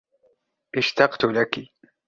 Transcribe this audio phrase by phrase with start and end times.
[0.77, 1.69] أشتقتُ لكِ.